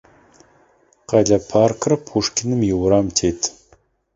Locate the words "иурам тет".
2.69-3.41